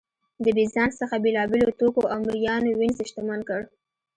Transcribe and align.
له 0.43 0.49
بېزانس 0.57 0.93
څخه 1.01 1.15
بېلابېلو 1.25 1.77
توکو 1.79 2.03
او 2.13 2.19
مریانو 2.27 2.69
وینز 2.79 2.99
شتمن 3.09 3.39
کړ 3.49 3.61